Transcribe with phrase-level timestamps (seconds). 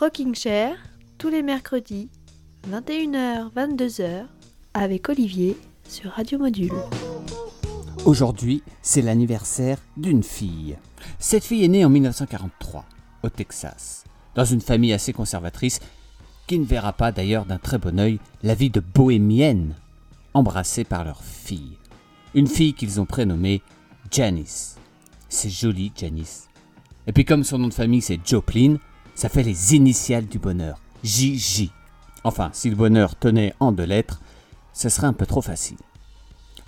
[0.00, 0.78] Rocking Chair,
[1.18, 2.08] tous les mercredis,
[2.70, 4.24] 21h, 22h,
[4.72, 6.72] avec Olivier sur Radio Module.
[8.06, 10.78] Aujourd'hui, c'est l'anniversaire d'une fille.
[11.18, 12.86] Cette fille est née en 1943,
[13.22, 14.04] au Texas,
[14.34, 15.80] dans une famille assez conservatrice
[16.46, 19.74] qui ne verra pas d'ailleurs d'un très bon œil la vie de bohémienne
[20.32, 21.76] embrassée par leur fille.
[22.34, 23.60] Une fille qu'ils ont prénommée
[24.10, 24.78] Janice.
[25.28, 26.48] C'est joli, Janice.
[27.06, 28.78] Et puis comme son nom de famille c'est Joplin,
[29.20, 30.80] ça fait les initiales du bonheur.
[31.04, 31.68] JJ.
[32.24, 34.22] Enfin, si le bonheur tenait en deux lettres,
[34.72, 35.76] ce serait un peu trop facile.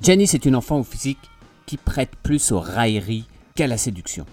[0.03, 1.31] Janice est une enfant au physique
[1.65, 3.25] qui prête plus aux railleries
[3.55, 4.27] qu'à la séduction.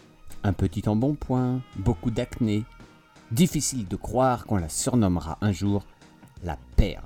[0.43, 2.65] Un petit embonpoint, beaucoup d'acné.
[3.31, 5.85] Difficile de croire qu'on la surnommera un jour
[6.43, 7.05] la perle.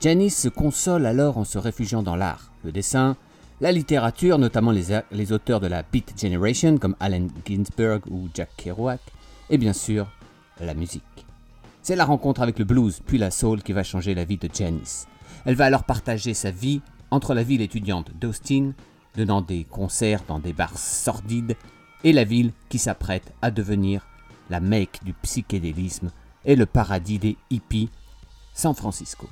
[0.00, 3.16] Janice se console alors en se réfugiant dans l'art, le dessin,
[3.60, 8.50] la littérature, notamment les, les, auteurs de la Beat Generation comme Allen Ginsberg ou Jack
[8.56, 9.00] Kerouac,
[9.50, 10.06] et bien sûr
[10.60, 11.02] la musique.
[11.82, 14.48] C'est la rencontre avec le blues puis la soul qui va changer la vie de
[14.52, 15.06] Janice.
[15.44, 16.80] Elle va alors partager sa vie
[17.10, 18.72] entre la ville étudiante d'Austin,
[19.16, 21.56] donnant des concerts dans des bars sordides,
[22.04, 24.06] et la ville qui s'apprête à devenir
[24.50, 26.10] la Mecque du psychédélisme
[26.44, 27.90] et le paradis des hippies,
[28.52, 29.28] San Francisco.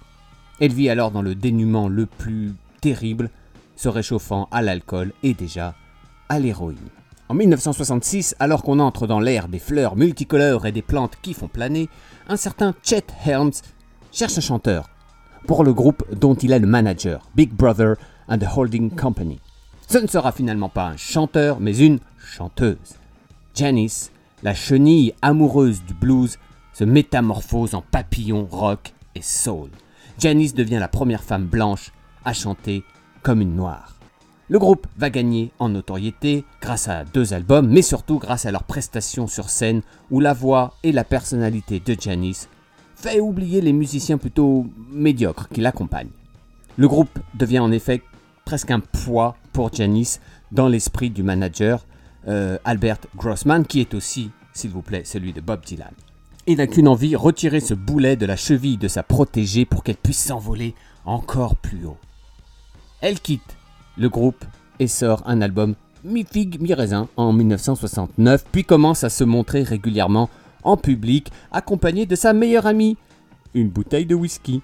[0.61, 3.31] Elle vit alors dans le dénuement le plus terrible,
[3.77, 5.75] se réchauffant à l'alcool et déjà
[6.29, 6.79] à l'héroïne.
[7.29, 11.49] En 1966, alors qu'on entre dans l'ère des fleurs multicolores et des plantes qui font
[11.49, 11.89] planer,
[12.29, 13.63] un certain Chet Helms
[14.13, 14.91] cherche un chanteur
[15.47, 17.97] pour le groupe dont il est le manager, Big Brother
[18.29, 19.41] and the Holding Company.
[19.89, 22.99] Ce ne sera finalement pas un chanteur, mais une chanteuse.
[23.55, 24.11] Janice,
[24.43, 26.39] la chenille amoureuse du blues,
[26.73, 29.71] se métamorphose en papillon rock et soul.
[30.19, 31.93] Janice devient la première femme blanche
[32.25, 32.83] à chanter
[33.23, 33.94] comme une noire.
[34.51, 38.65] Le groupe va gagner en notoriété grâce à deux albums, mais surtout grâce à leurs
[38.65, 42.51] prestations sur scène où la voix et la personnalité de Janice
[42.95, 46.11] fait oublier les musiciens plutôt médiocres qui l'accompagnent.
[46.77, 48.03] Le groupe devient en effet
[48.45, 50.21] presque un poids pour Janice
[50.53, 51.87] dans l'esprit du manager
[52.29, 55.93] euh, Albert Grossman, qui est aussi, s'il vous plaît, celui de Bob Dylan.
[56.47, 59.97] Il n'a qu'une envie, retirer ce boulet de la cheville de sa protégée pour qu'elle
[59.97, 60.75] puisse s'envoler
[61.07, 61.97] encore plus haut.
[63.01, 63.57] Elle quitte
[63.97, 64.45] le groupe
[64.79, 65.75] et sort un album
[66.05, 70.29] mi-figue, mi-raisin en 1969, puis commence à se montrer régulièrement
[70.63, 72.97] en public, accompagnée de sa meilleure amie,
[73.55, 74.63] une bouteille de whisky.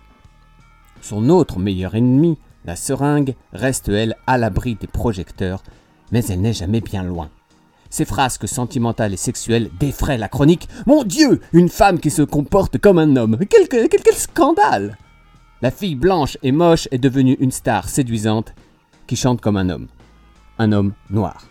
[1.00, 5.62] Son autre meilleur ennemi, la seringue, reste elle à l'abri des projecteurs,
[6.12, 7.30] mais elle n'est jamais bien loin.
[7.88, 10.68] Ses frasques sentimentales et sexuelles défraient la chronique.
[10.86, 13.38] Mon Dieu, une femme qui se comporte comme un homme.
[13.48, 14.96] Quel, quel scandale
[15.60, 18.54] La fille blanche et moche est devenue une star séduisante
[19.10, 19.88] qui chante comme un homme.
[20.60, 21.48] Un homme noir.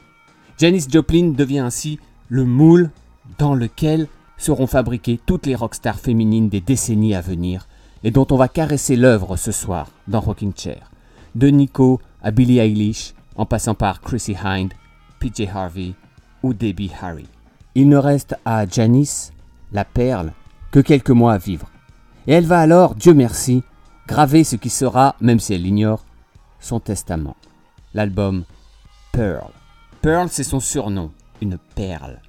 [0.57, 1.99] Janis Joplin devient ainsi
[2.29, 2.89] le moule
[3.37, 7.67] dans lequel seront fabriquées toutes les rockstars féminines des décennies à venir
[8.05, 10.89] et dont on va caresser l'œuvre ce soir dans Rocking Chair.
[11.35, 14.71] De Nico à Billie Eilish, en passant par Chrissy Hind,
[15.19, 15.95] PJ Harvey
[16.41, 17.27] ou Debbie Harry.
[17.75, 19.33] Il ne reste à Janice,
[19.73, 20.31] la perle,
[20.71, 21.69] que quelques mois à vivre.
[22.25, 23.63] Et elle va alors, Dieu merci,
[24.07, 26.05] graver ce qui sera, même si elle l'ignore,
[26.61, 27.35] son testament.
[27.95, 28.43] L'album
[29.11, 29.51] Pearl.
[30.01, 31.11] Pearl, c'est son surnom,
[31.41, 32.21] une perle.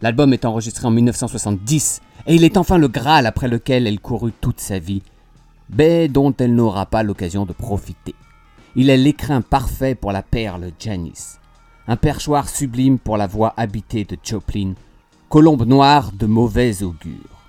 [0.00, 4.32] L'album est enregistré en 1970 et il est enfin le Graal après lequel elle courut
[4.40, 5.02] toute sa vie,
[5.68, 8.14] mais dont elle n'aura pas l'occasion de profiter.
[8.74, 11.38] Il est l'écrin parfait pour la perle Janice,
[11.88, 14.72] un perchoir sublime pour la voix habitée de Joplin,
[15.28, 17.42] colombe noire de mauvais augure.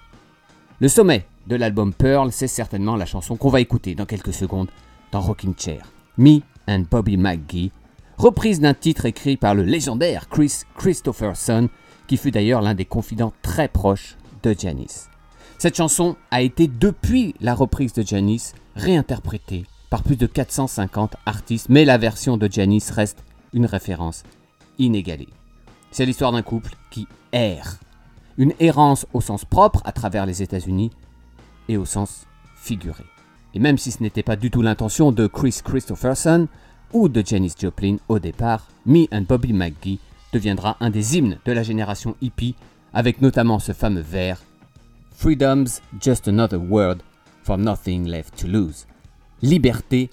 [0.81, 4.69] Le sommet de l'album Pearl, c'est certainement la chanson qu'on va écouter dans quelques secondes
[5.13, 5.85] dans Rocking Chair,
[6.17, 7.71] Me and Bobby McGee,
[8.17, 11.69] reprise d'un titre écrit par le légendaire Chris Christopherson
[12.07, 15.09] qui fut d'ailleurs l'un des confidents très proches de Janice.
[15.57, 21.69] Cette chanson a été, depuis la reprise de Janice, réinterprétée par plus de 450 artistes,
[21.69, 23.23] mais la version de Janice reste
[23.53, 24.23] une référence
[24.79, 25.29] inégalée.
[25.91, 27.77] C'est l'histoire d'un couple qui erre.
[28.37, 30.91] Une errance au sens propre à travers les États-Unis
[31.69, 33.03] et au sens figuré.
[33.53, 36.47] Et même si ce n'était pas du tout l'intention de Chris Christopherson
[36.91, 39.99] ou de Janice Joplin au départ, Me and Bobby McGee
[40.31, 42.55] deviendra un des hymnes de la génération hippie,
[42.93, 44.41] avec notamment ce fameux vers
[45.15, 46.97] Freedom's just another word
[47.43, 48.85] for nothing left to lose.
[49.41, 50.09] Liberté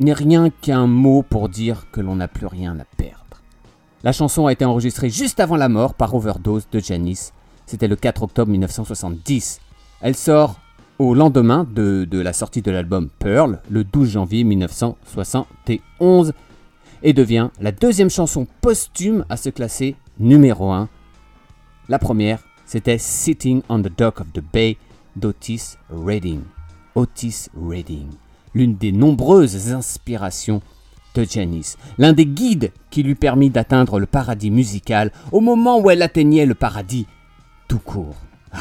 [0.00, 3.42] n'est rien qu'un mot pour dire que l'on n'a plus rien à perdre.
[4.02, 7.32] La chanson a été enregistrée juste avant la mort par overdose de Janice.
[7.66, 9.60] C'était le 4 octobre 1970.
[10.00, 10.60] Elle sort
[10.98, 16.32] au lendemain de, la sortie de l'album Pearl, le 12 janvier 1971
[17.02, 20.88] et devient la deuxième chanson posthume à se classer numéro 1.
[21.88, 24.76] La première C'était Sitting on the Dock of the Bay
[25.14, 26.40] d'Otis Redding.
[26.94, 28.08] Otis Redding,
[28.54, 30.62] l'une des nombreuses inspirations
[31.14, 35.90] de Janice, l'un des guides qui lui permit d'atteindre le paradis musical au moment où
[35.90, 37.06] elle atteignait le paradis
[37.68, 38.16] tout court.
[38.52, 38.58] Ah,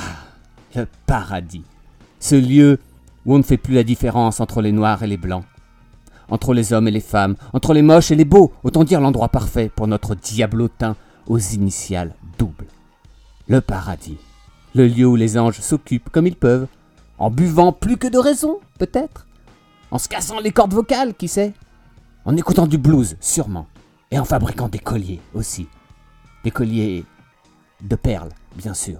[0.76, 1.64] le paradis,
[2.20, 2.80] ce lieu
[3.26, 5.46] où on ne fait plus la différence entre les noirs et les blancs,
[6.30, 9.30] entre les hommes et les femmes, entre les moches et les beaux, autant dire l'endroit
[9.30, 10.96] parfait pour notre diablotin
[11.28, 12.68] aux initiales doubles.
[13.48, 14.18] Le paradis,
[14.74, 16.68] le lieu où les anges s'occupent comme ils peuvent,
[17.18, 19.28] en buvant plus que de raison, peut-être,
[19.92, 21.54] en se cassant les cordes vocales, qui sait,
[22.26, 23.68] en écoutant du blues, sûrement,
[24.12, 25.68] et en fabriquant des colliers aussi.
[26.44, 27.06] Des colliers
[27.82, 29.00] de perles, bien sûr.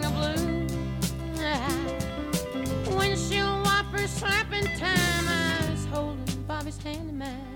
[3.91, 5.27] Wipers slapping time.
[5.27, 7.55] I was holding Bobby's hand in mine.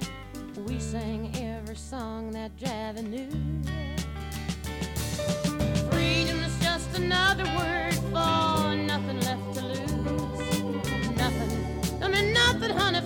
[0.67, 3.29] We sang every song that Javi knew.
[5.91, 10.61] Freedom is just another word for nothing left to lose.
[11.15, 13.01] Nothing, I mean nothing, honey,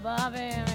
[0.00, 0.73] bobby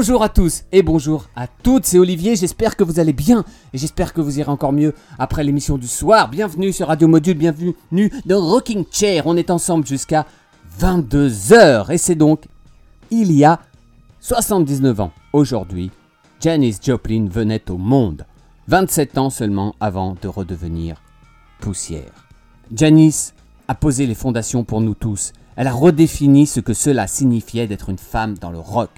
[0.00, 3.78] Bonjour à tous et bonjour à toutes, c'est Olivier, j'espère que vous allez bien et
[3.78, 6.28] j'espère que vous irez encore mieux après l'émission du soir.
[6.28, 7.74] Bienvenue sur Radio Module, bienvenue
[8.24, 10.24] dans Rocking Chair, on est ensemble jusqu'à
[10.78, 12.44] 22h et c'est donc
[13.10, 13.58] il y a
[14.20, 15.90] 79 ans aujourd'hui,
[16.40, 18.24] Janis Joplin venait au monde,
[18.68, 21.02] 27 ans seulement avant de redevenir
[21.58, 22.28] poussière.
[22.72, 23.32] Janis
[23.66, 27.88] a posé les fondations pour nous tous, elle a redéfini ce que cela signifiait d'être
[27.88, 28.90] une femme dans le rock.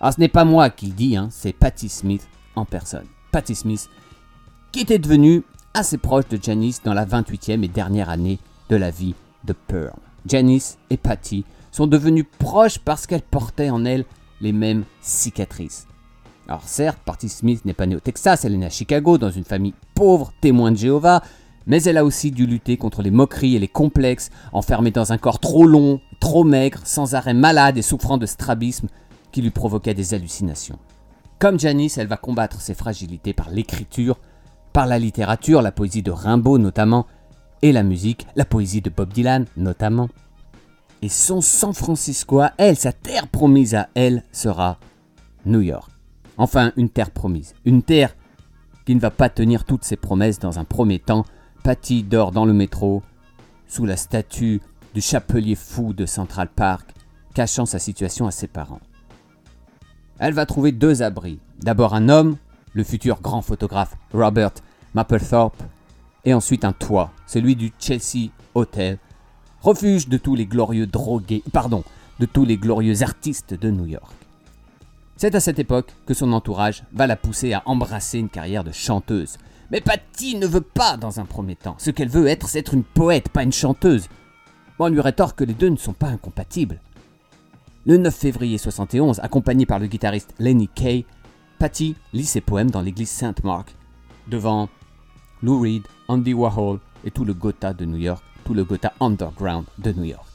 [0.00, 3.06] Alors ce n'est pas moi qui le dis, hein, c'est Patti Smith en personne.
[3.32, 3.88] Patti Smith,
[4.72, 5.42] qui était devenue
[5.74, 8.38] assez proche de Janice dans la 28e et dernière année
[8.68, 9.98] de la vie de Pearl.
[10.26, 14.04] Janice et Patti sont devenues proches parce qu'elles portaient en elles
[14.40, 15.86] les mêmes cicatrices.
[16.48, 19.30] Alors certes, Patti Smith n'est pas née au Texas, elle est née à Chicago dans
[19.30, 21.22] une famille pauvre, témoin de Jéhovah,
[21.66, 25.18] mais elle a aussi dû lutter contre les moqueries et les complexes, enfermée dans un
[25.18, 28.88] corps trop long, trop maigre, sans arrêt malade et souffrant de strabisme,
[29.36, 30.78] qui lui provoquait des hallucinations.
[31.38, 34.18] Comme Janice, elle va combattre ses fragilités par l'écriture,
[34.72, 37.06] par la littérature, la poésie de Rimbaud notamment,
[37.60, 40.08] et la musique, la poésie de Bob Dylan notamment.
[41.02, 44.78] Et son San Francisco elle, sa terre promise à elle, sera
[45.44, 45.90] New York.
[46.38, 47.52] Enfin, une terre promise.
[47.66, 48.16] Une terre
[48.86, 51.26] qui ne va pas tenir toutes ses promesses dans un premier temps.
[51.62, 53.02] Patty dort dans le métro,
[53.68, 54.62] sous la statue
[54.94, 56.88] du chapelier fou de Central Park,
[57.34, 58.80] cachant sa situation à ses parents
[60.18, 61.38] elle va trouver deux abris.
[61.60, 62.36] D'abord un homme,
[62.72, 64.52] le futur grand photographe Robert
[64.94, 65.62] Mapplethorpe,
[66.24, 68.98] et ensuite un toit, celui du Chelsea Hotel,
[69.60, 71.84] refuge de tous les glorieux drogués, pardon,
[72.18, 74.12] de tous les glorieux artistes de New York.
[75.16, 78.72] C'est à cette époque que son entourage va la pousser à embrasser une carrière de
[78.72, 79.38] chanteuse.
[79.70, 81.76] Mais Patty ne veut pas dans un premier temps.
[81.78, 84.08] Ce qu'elle veut être, c'est être une poète, pas une chanteuse.
[84.78, 86.80] On lui rétorque que les deux ne sont pas incompatibles.
[87.88, 91.06] Le 9 février 71, accompagné par le guitariste Lenny Kay,
[91.60, 93.76] Patty lit ses poèmes dans l'église Saint-Mark,
[94.26, 94.68] devant
[95.40, 99.66] Lou Reed, Andy Warhol et tout le Gotha de New York, tout le Gotha underground
[99.78, 100.26] de New York.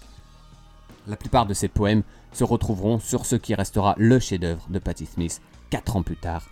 [1.07, 5.05] La plupart de ses poèmes se retrouveront sur ce qui restera le chef-d'œuvre de Patti
[5.05, 6.47] Smith quatre ans plus tard,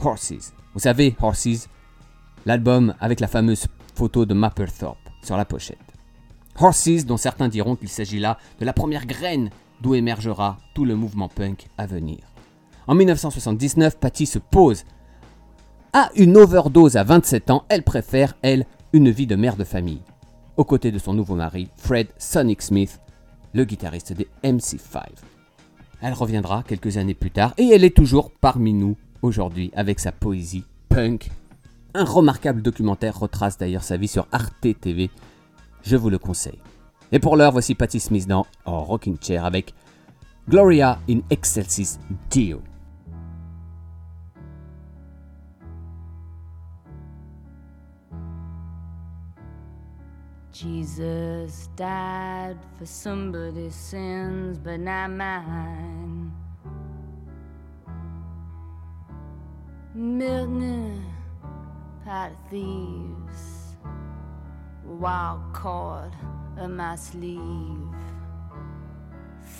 [0.00, 0.52] Horses.
[0.74, 1.68] Vous savez, Horses,
[2.46, 5.78] l'album avec la fameuse photo de Mapplethorpe sur la pochette.
[6.58, 9.50] Horses, dont certains diront qu'il s'agit là de la première graine
[9.82, 12.18] d'où émergera tout le mouvement punk à venir.
[12.86, 14.84] En 1979, Patty se pose.
[15.92, 20.02] À une overdose à 27 ans, elle préfère, elle, une vie de mère de famille,
[20.56, 23.00] aux côtés de son nouveau mari, Fred Sonic Smith,
[23.52, 25.02] le guitariste des MC5.
[26.00, 30.12] Elle reviendra quelques années plus tard et elle est toujours parmi nous aujourd'hui avec sa
[30.12, 31.30] poésie punk.
[31.94, 35.10] Un remarquable documentaire retrace d'ailleurs sa vie sur Arte TV.
[35.82, 36.58] Je vous le conseille.
[37.14, 39.74] Et pour l'heure, voici Patti Smith dans en Rocking Chair avec
[40.48, 41.98] Gloria in Excelsis
[42.30, 42.62] Dio.
[50.52, 56.32] Jesus died for somebody's sins, but not mine.
[59.94, 61.04] Milton,
[62.04, 63.76] pot of thieves,
[64.84, 66.14] wild cord
[66.58, 67.88] of my sleeve,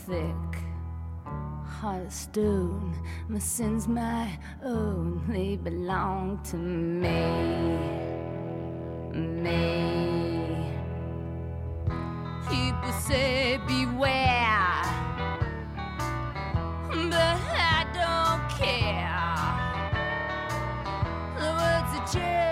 [0.06, 0.24] thick,
[1.24, 2.94] heart of stone.
[3.28, 7.30] My sins, my own, they belong to me,
[9.12, 10.70] me.
[12.48, 14.82] People say beware,
[17.10, 19.08] but I don't care.
[21.38, 22.51] The words are just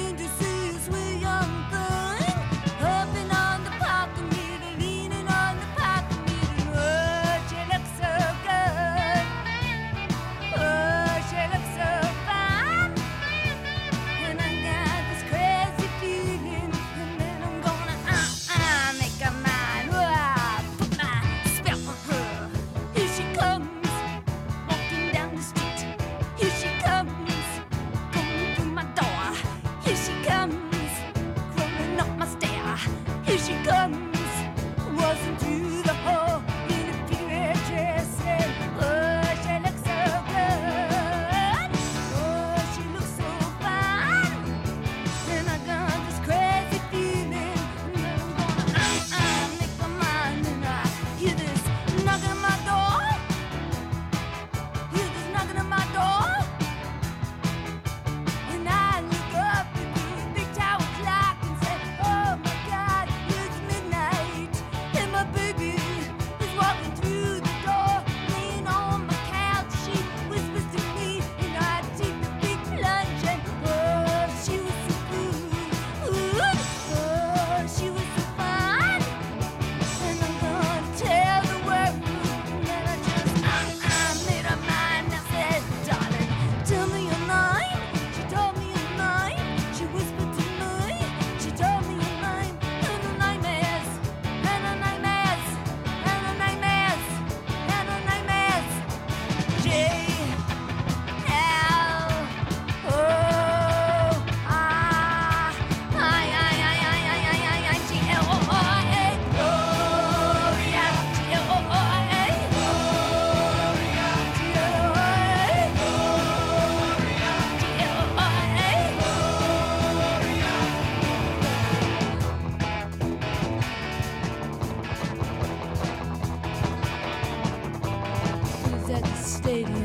[129.51, 129.83] stadium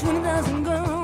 [0.00, 0.97] 20,000 girls.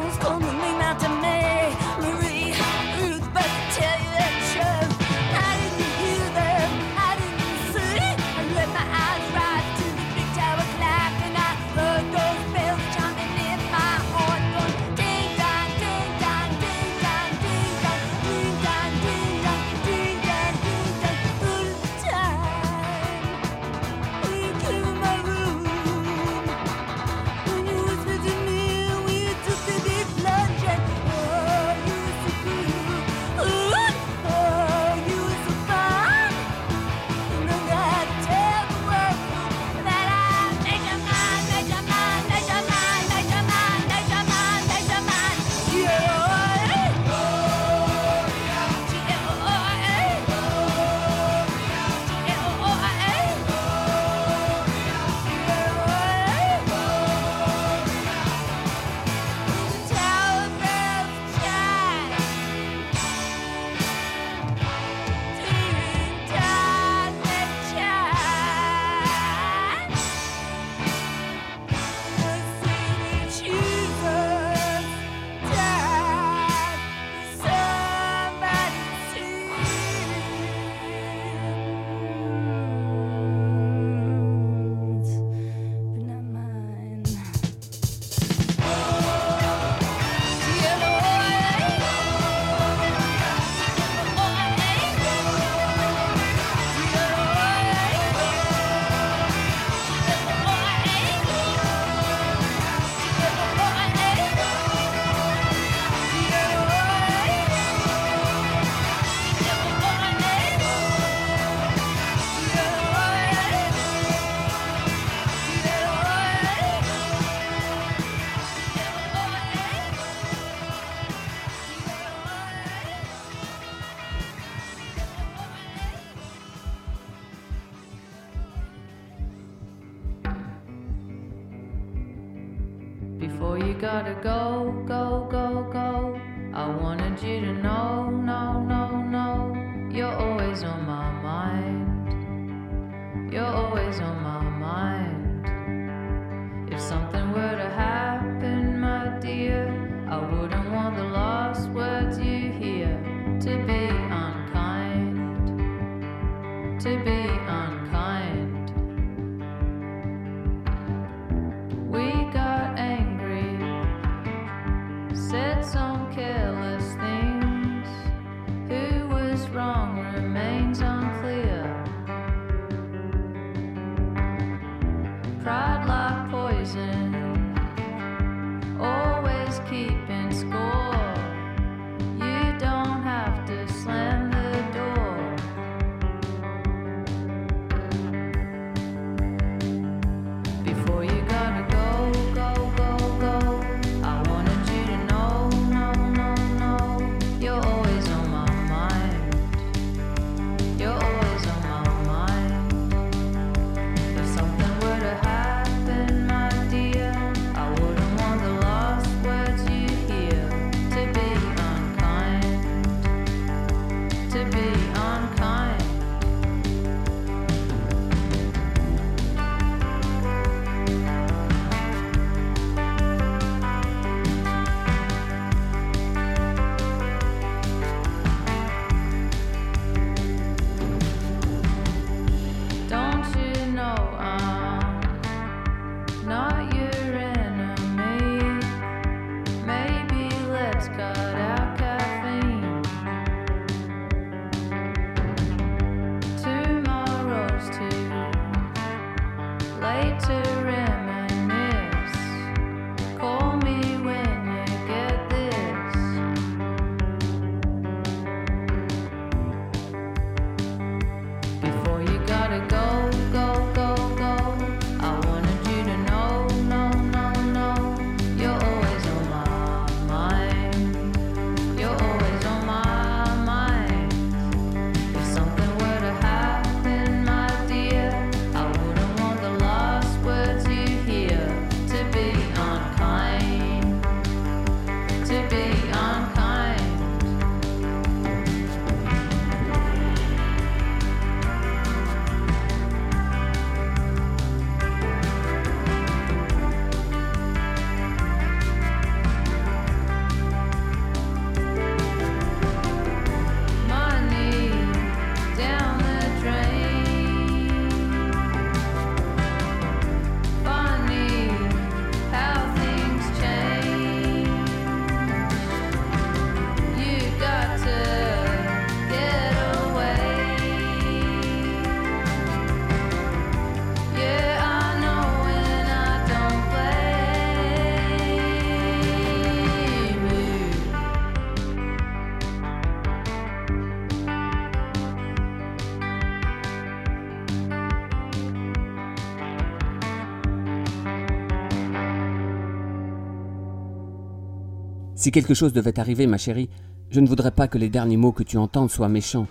[345.24, 346.68] Si quelque chose devait arriver, ma chérie,
[347.08, 349.46] je ne voudrais pas que les derniers mots que tu entendes soient méchants.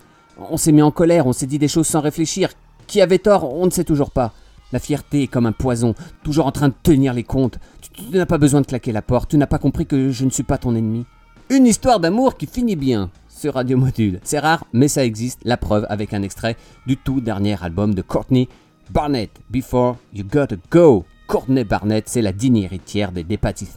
[0.52, 2.52] On s'est mis en colère, on s'est dit des choses sans réfléchir.
[2.86, 4.34] Qui avait tort, on ne sait toujours pas.
[4.72, 7.58] La fierté est comme un poison, toujours en train de tenir les comptes.
[7.92, 10.30] Tu, n'as pas besoin de claquer la porte, tu n'as pas compris que je ne
[10.30, 11.08] suis pas ton ennemi.
[11.50, 14.20] Une histoire d'amour qui finit bien sur Radio Module.
[14.22, 15.40] C'est rare, mais ça existe.
[15.44, 16.56] La preuve avec un extrait
[16.86, 18.48] du tout dernier album de Courtney
[18.92, 21.04] Barnett, Before You Gotta Go.
[21.26, 23.68] Courtney Barnett, c'est la digne héritière des Patti.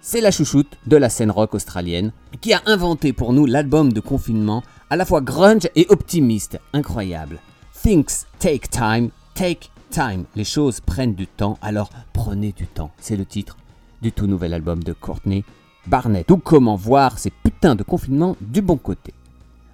[0.00, 4.00] C'est la chouchoute de la scène rock australienne qui a inventé pour nous l'album de
[4.00, 6.60] confinement à la fois grunge et optimiste.
[6.72, 7.40] Incroyable.
[7.82, 10.24] Things take time, take time.
[10.36, 12.92] Les choses prennent du temps, alors prenez du temps.
[13.00, 13.56] C'est le titre
[14.00, 15.44] du tout nouvel album de Courtney
[15.88, 16.30] Barnett.
[16.30, 19.12] Ou comment voir ces putains de confinements du bon côté.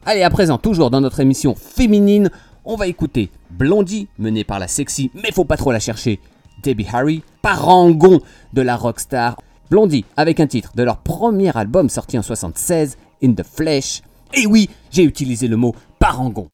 [0.06, 2.30] Allez, à présent, toujours dans notre émission féminine,
[2.64, 6.18] on va écouter Blondie, menée par la sexy, mais faut pas trop la chercher,
[6.62, 8.20] Debbie Harry, parangon
[8.54, 9.37] de la rockstar.
[9.70, 14.03] Blondie, avec un titre de leur premier album sorti en 76, In the Flesh.
[14.35, 16.48] Et oui, j'ai utilisé le mot parangon.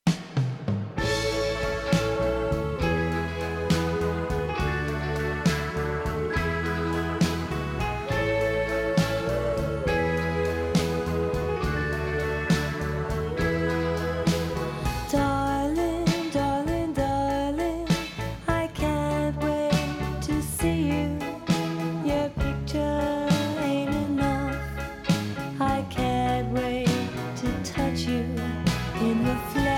[29.01, 29.70] In the flesh.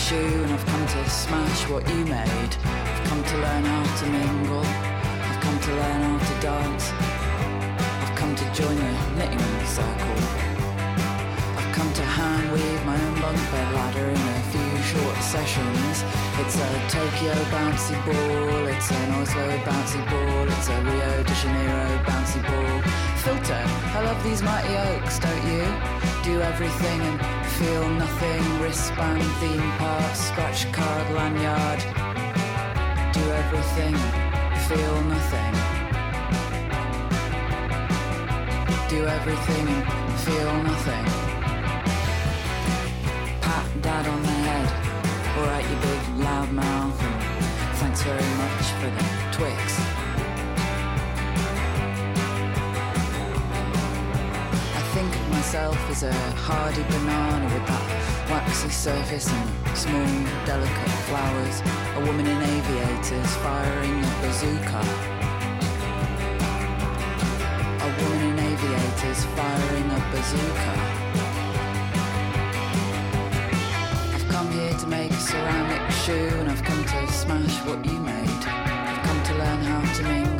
[0.00, 2.56] Ceramic shoe and I've come to smash what you made.
[2.64, 6.92] I've come to learn how to mingle, I've come to learn how to dance.
[8.02, 10.18] I've come to join a knitting circle.
[11.58, 16.04] I've come to hand weave my own bunk bed ladder in a few short sessions.
[16.40, 22.04] It's a Tokyo bouncy ball, it's an Oslo bouncy ball, it's a Rio de Janeiro
[22.04, 22.82] bouncy ball.
[23.22, 23.62] Filter
[23.96, 25.99] I love these mighty oaks, don't you?
[26.30, 28.60] Do everything and feel nothing.
[28.62, 31.80] Wristband, theme park, scratch card, lanyard.
[33.12, 33.96] Do everything,
[34.68, 35.54] feel nothing.
[38.88, 41.29] Do everything and feel nothing.
[55.90, 56.12] As a
[56.46, 60.06] hardy banana with that waxy surface and small,
[60.46, 61.56] delicate flowers.
[61.96, 64.82] A woman in aviators firing a bazooka.
[67.86, 70.74] A woman in aviators firing a bazooka.
[74.14, 77.98] I've come here to make a ceramic shoe and I've come to smash what you
[77.98, 78.42] made.
[78.46, 80.39] I've come to learn how to mingle.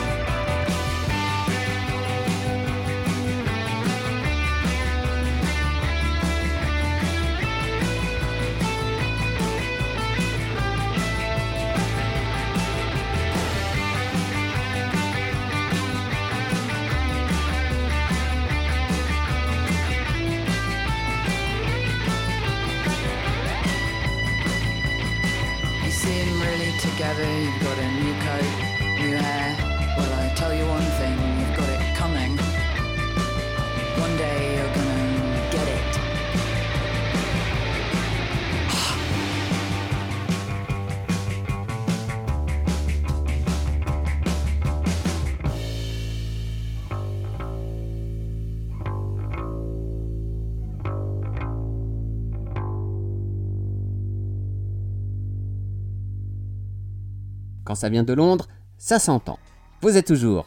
[57.81, 59.39] Ça vient de Londres, ça s'entend.
[59.81, 60.45] Vous êtes toujours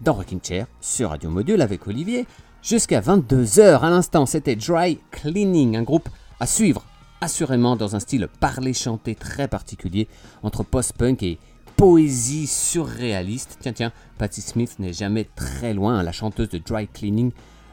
[0.00, 2.24] dans Rocking Chair sur Radio Module avec Olivier
[2.62, 3.80] jusqu'à 22h.
[3.80, 6.08] À l'instant, c'était Dry Cleaning, un groupe
[6.40, 6.86] à suivre
[7.20, 10.08] assurément dans un style parlé-chanté très particulier
[10.42, 11.38] entre post-punk et
[11.76, 13.58] poésie surréaliste.
[13.60, 17.30] Tiens, tiens, Patti Smith n'est jamais très loin, la chanteuse de Dry Cleaning.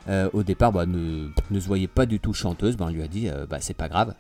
[0.10, 2.76] euh, au départ, bah, ne, se voyait pas du tout chanteuse.
[2.76, 4.16] Bah, on lui a dit, euh, bah, c'est pas grave,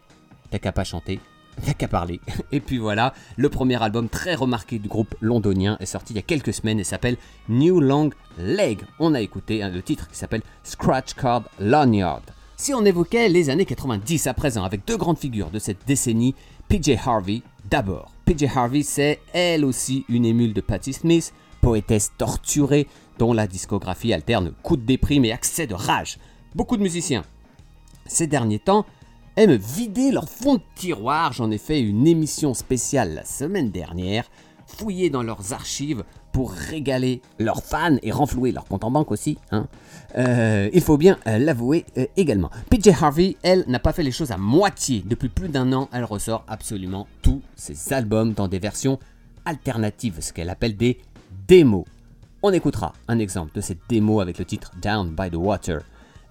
[0.49, 1.19] t'as qu'à pas chanter.
[1.65, 2.19] T'as qu'à parler.
[2.51, 6.19] Et puis voilà, le premier album très remarqué du groupe londonien est sorti il y
[6.19, 7.17] a quelques semaines et s'appelle
[7.49, 8.81] New Long Leg.
[8.99, 12.21] On a écouté hein, le titre qui s'appelle Scratch Card Lanyard.
[12.55, 16.35] Si on évoquait les années 90 à présent avec deux grandes figures de cette décennie,
[16.69, 18.11] PJ Harvey d'abord.
[18.25, 22.87] PJ Harvey c'est elle aussi une émule de Patti Smith, poétesse torturée
[23.19, 26.17] dont la discographie alterne coups de déprime et accès de rage.
[26.55, 27.23] Beaucoup de musiciens
[28.07, 28.85] ces derniers temps
[29.37, 31.31] aiment vider leur fond de tiroir.
[31.31, 34.29] J'en ai fait une émission spéciale la semaine dernière,
[34.65, 39.37] fouiller dans leurs archives pour régaler leurs fans et renflouer leur compte en banque aussi.
[39.51, 39.67] hein.
[40.17, 42.49] Euh, il faut bien euh, l'avouer euh, également.
[42.69, 45.03] PJ Harvey, elle, n'a pas fait les choses à moitié.
[45.05, 48.99] Depuis plus d'un an, elle ressort absolument tous ses albums dans des versions
[49.45, 50.99] alternatives, ce qu'elle appelle des
[51.47, 51.85] démos.
[52.43, 55.81] On écoutera un exemple de cette démo avec le titre Down by the Water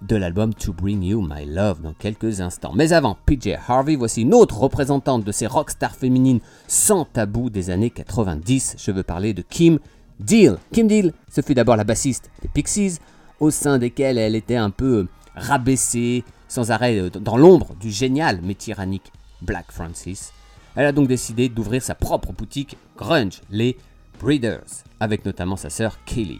[0.01, 2.73] de l'album To Bring You My Love dans quelques instants.
[2.75, 7.69] Mais avant PJ Harvey, voici une autre représentante de ces rockstars féminines sans tabou des
[7.69, 8.75] années 90.
[8.77, 9.79] Je veux parler de Kim
[10.19, 10.57] Deal.
[10.71, 12.99] Kim Deal, ce fut d'abord la bassiste des Pixies,
[13.39, 18.39] au sein desquelles elle était un peu rabaissée, sans arrêt euh, dans l'ombre du génial
[18.43, 20.31] mais tyrannique Black Francis.
[20.75, 23.77] Elle a donc décidé d'ouvrir sa propre boutique grunge, les
[24.19, 26.39] Breeders, avec notamment sa sœur Kelly.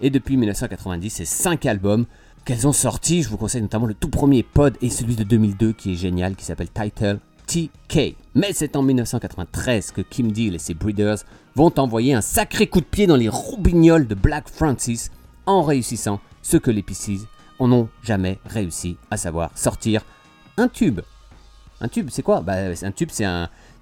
[0.00, 2.06] Et depuis 1990, c'est 5 albums
[2.46, 3.22] qu'elles ont sortis.
[3.22, 6.36] Je vous conseille notamment le tout premier pod et celui de 2002 qui est génial,
[6.36, 8.16] qui s'appelle Title TK.
[8.34, 11.18] Mais c'est en 1993 que Kim Deal et ses Breeders
[11.54, 15.10] vont envoyer un sacré coup de pied dans les roubignoles de Black Francis
[15.44, 17.26] en réussissant ce que les Pixies
[17.58, 20.02] en ont jamais réussi, à savoir sortir
[20.56, 21.00] un tube.
[21.80, 22.40] Un tube, c'est quoi?
[22.40, 23.26] Bah, Un tube, c'est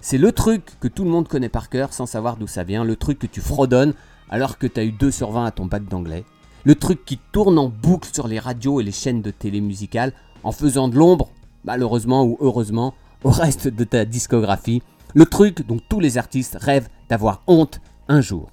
[0.01, 2.83] c'est le truc que tout le monde connaît par cœur sans savoir d'où ça vient,
[2.83, 3.93] le truc que tu fredonnes
[4.29, 6.25] alors que tu as eu 2 sur 20 à ton bac d'anglais.
[6.65, 10.13] Le truc qui tourne en boucle sur les radios et les chaînes de télé musicales
[10.43, 11.29] en faisant de l'ombre,
[11.63, 14.81] malheureusement ou heureusement, au reste de ta discographie.
[15.13, 18.49] Le truc dont tous les artistes rêvent d'avoir honte un jour.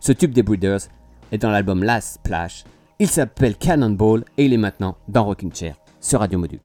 [0.00, 0.80] Ce tube des Breeders
[1.30, 2.64] est dans l'album Last Splash.
[2.98, 6.60] Il s'appelle Cannonball et il est maintenant dans Rocking Chair sur Radio Module.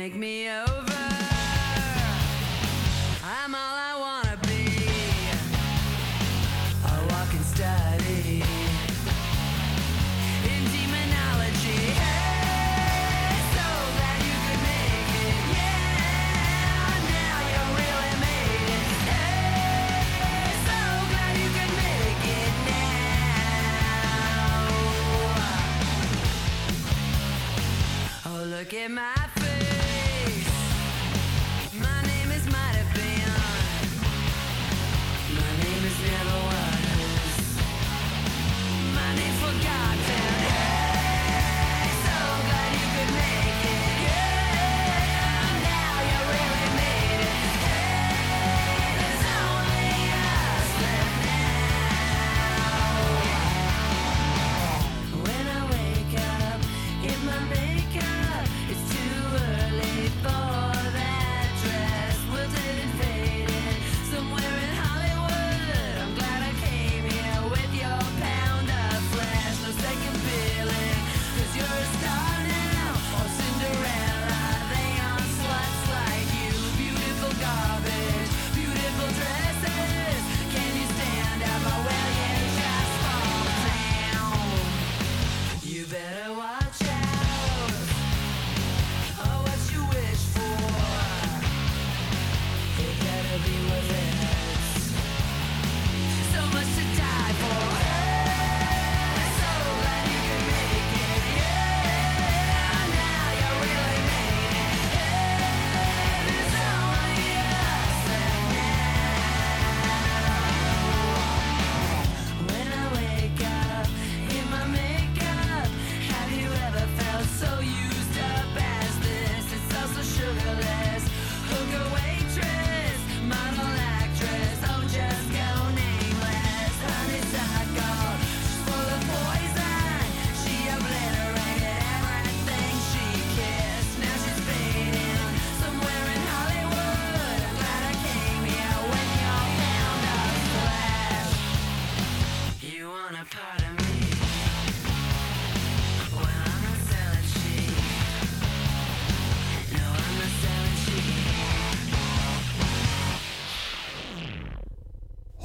[0.00, 0.69] Make me over.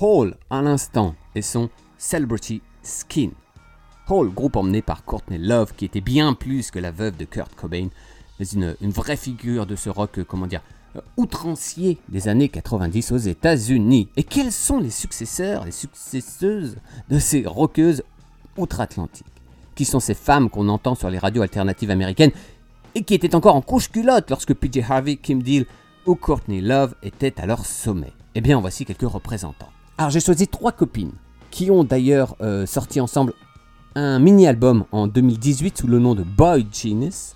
[0.08, 3.32] Hall, à l'instant, et son Celebrity Skin.
[4.08, 7.56] Hall, groupe emmené par Courtney Love, qui était bien plus que la veuve de Kurt
[7.56, 7.88] Cobain,
[8.40, 10.62] mais une, vraie figure de ce rock, euh, comment dire,
[10.96, 14.10] euh, outrancier des années 90 aux États-Unis.
[14.16, 16.78] Et quels sont les successeurs, les successeuses
[17.10, 18.04] de ces rockeuses
[18.58, 19.26] outre-Atlantique
[19.74, 22.32] Qui sont ces femmes qu'on entend sur les radios alternatives américaines
[22.94, 25.66] et qui étaient encore en couche-culotte lorsque PJ Harvey, Kim Deal
[26.06, 28.14] ou Courtney Love étaient à leur sommet?
[28.36, 29.72] Eh bien, voici quelques représentants.
[29.98, 31.14] Alors, j'ai choisi trois copines
[31.52, 33.34] qui ont d'ailleurs euh, sorti ensemble
[33.96, 37.34] un mini-album en 2018 sous le nom de Boy Genius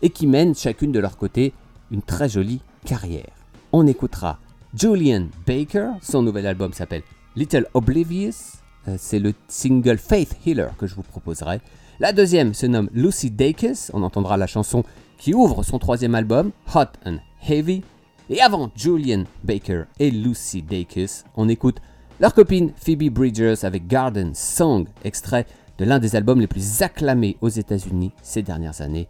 [0.00, 1.52] et qui mènent chacune de leur côté
[1.90, 3.28] une très jolie carrière.
[3.72, 4.38] On écoutera
[4.74, 7.02] Julian Baker, son nouvel album s'appelle
[7.36, 8.56] Little Oblivious,
[8.88, 11.60] euh, c'est le single Faith Healer que je vous proposerai.
[12.00, 14.82] La deuxième se nomme Lucy Dacus, on entendra la chanson
[15.18, 17.82] qui ouvre son troisième album, Hot and Heavy.
[18.30, 21.80] Et avant Julian Baker et Lucy Dacus, on écoute
[22.20, 25.46] leur copine Phoebe Bridgers avec Garden Song, extrait
[25.78, 29.08] de l'un des albums les plus acclamés aux États-Unis ces dernières années,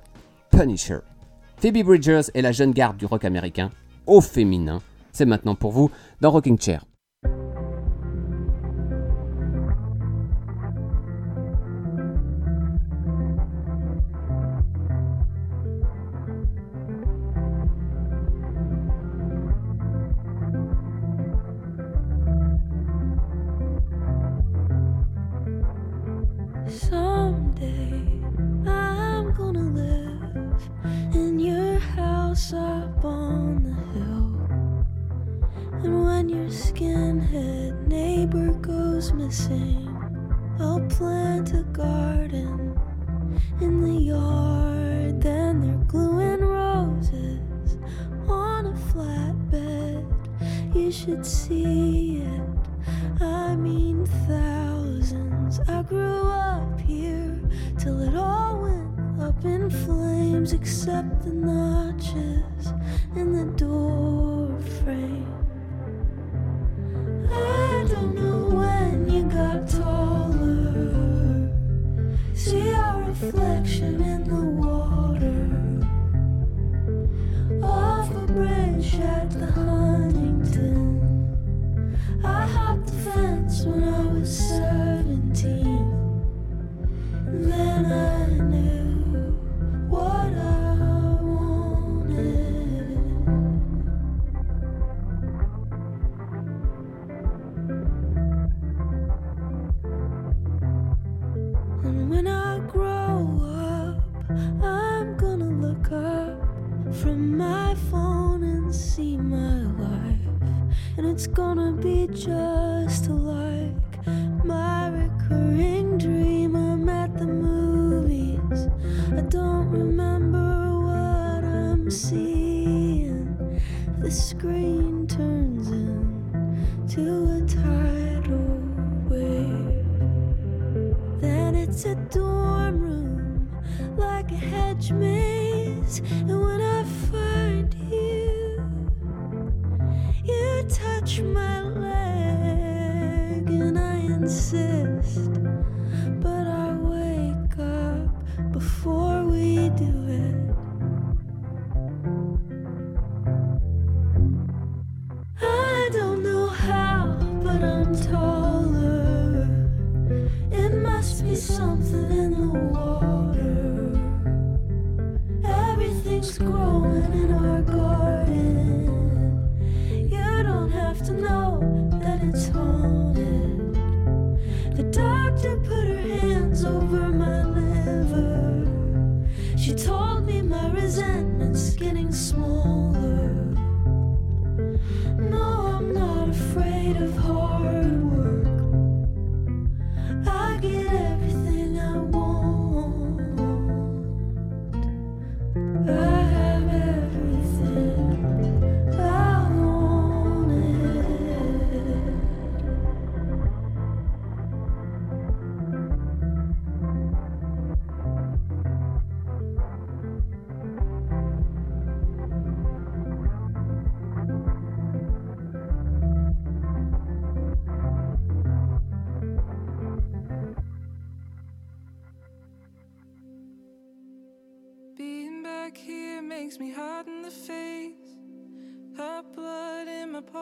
[0.50, 0.98] Punisher.
[1.56, 3.70] Phoebe Bridgers est la jeune garde du rock américain,
[4.06, 4.80] au féminin.
[5.12, 5.90] C'est maintenant pour vous
[6.20, 6.84] dans Rocking Chair.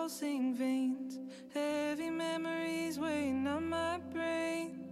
[0.07, 1.18] pulsing veins,
[1.52, 4.88] heavy memories weighing on my brain.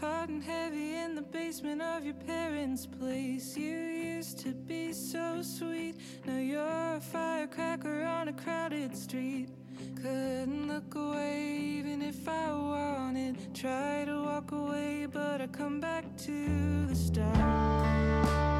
[0.00, 3.54] Hot and heavy in the basement of your parents' place.
[3.54, 5.96] You used to be so sweet.
[6.24, 9.50] Now you're a firecracker on a crowded street.
[9.96, 13.36] Couldn't look away even if I wanted.
[13.54, 18.59] Try to walk away, but I come back to the start.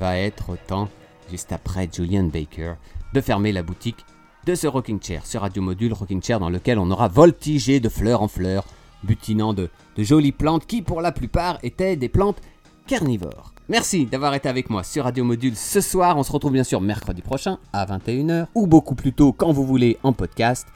[0.00, 0.88] Va être temps,
[1.30, 2.72] juste après Julian Baker,
[3.12, 4.06] de fermer la boutique
[4.46, 7.90] de ce rocking chair, ce radio module rocking chair dans lequel on aura voltigé de
[7.90, 8.64] fleur en fleur,
[9.04, 12.40] butinant de, de jolies plantes qui, pour la plupart, étaient des plantes
[12.86, 13.52] carnivores.
[13.68, 16.16] Merci d'avoir été avec moi sur Radio Module ce soir.
[16.16, 19.66] On se retrouve bien sûr mercredi prochain à 21h ou beaucoup plus tôt quand vous
[19.66, 20.66] voulez en podcast.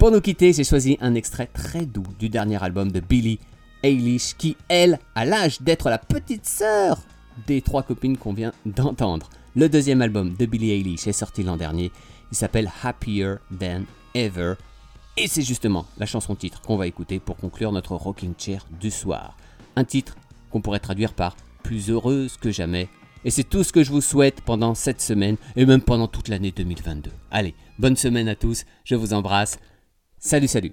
[0.00, 3.38] Pour nous quitter, j'ai choisi un extrait très doux du dernier album de Billie
[3.84, 6.98] Eilish qui, elle, a l'âge d'être la petite sœur
[7.46, 9.28] des trois copines qu'on vient d'entendre.
[9.56, 11.92] Le deuxième album de Billie Eilish est sorti l'an dernier.
[12.32, 13.82] Il s'appelle Happier Than
[14.14, 14.54] Ever.
[15.16, 18.90] Et c'est justement la chanson titre qu'on va écouter pour conclure notre rocking chair du
[18.90, 19.36] soir.
[19.76, 20.16] Un titre
[20.50, 22.88] qu'on pourrait traduire par plus heureuse que jamais.
[23.24, 26.28] Et c'est tout ce que je vous souhaite pendant cette semaine et même pendant toute
[26.28, 27.10] l'année 2022.
[27.30, 29.58] Allez, bonne semaine à tous, je vous embrasse.
[30.18, 30.72] Salut, salut.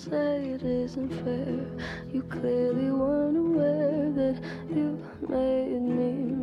[0.00, 1.60] say it isn't fair.
[2.10, 4.40] You clearly weren't aware that
[4.74, 4.98] you
[5.28, 6.39] made me